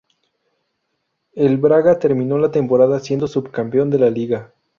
El 1.33 1.57
Braga 1.57 1.99
terminó 1.99 2.39
la 2.39 2.49
temporada 2.49 2.99
siendo 3.01 3.27
subcampeón 3.27 3.91
de 3.91 3.99
la 3.99 4.09
Liga. 4.09 4.51